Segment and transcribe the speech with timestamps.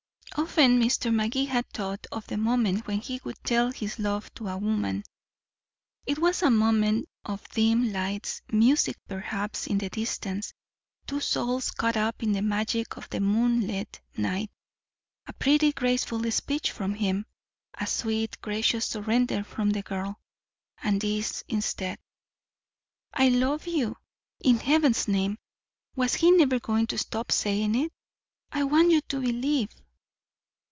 [0.37, 1.13] Often Mr.
[1.13, 5.03] Magee had thought of the moment when he would tell his love to a woman.
[6.05, 10.53] It was a moment of dim lights, music perhaps in the distance,
[11.05, 14.49] two souls caught up in the magic of the moonlit night
[15.27, 17.25] a pretty graceful speech from him,
[17.73, 20.17] a sweet gracious surrender from the girl.
[20.81, 21.99] And this instead.
[23.13, 23.97] "I love you."
[24.39, 25.37] In heaven's name,
[25.97, 27.91] was he never going to stop saying it?
[28.51, 29.69] "I want you to believe."